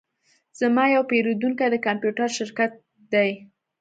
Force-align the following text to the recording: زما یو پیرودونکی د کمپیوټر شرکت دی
زما 0.59 0.83
یو 0.95 1.03
پیرودونکی 1.09 1.67
د 1.71 1.75
کمپیوټر 1.85 2.29
شرکت 2.37 2.71
دی 3.13 3.29